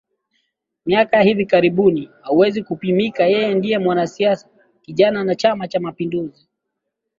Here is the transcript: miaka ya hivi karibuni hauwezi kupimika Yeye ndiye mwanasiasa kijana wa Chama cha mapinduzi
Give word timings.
miaka 0.85 1.17
ya 1.17 1.23
hivi 1.23 1.45
karibuni 1.45 2.09
hauwezi 2.21 2.63
kupimika 2.63 3.25
Yeye 3.27 3.55
ndiye 3.55 3.79
mwanasiasa 3.79 4.49
kijana 4.81 5.23
wa 5.25 5.35
Chama 5.35 5.67
cha 5.67 5.79
mapinduzi 5.79 6.49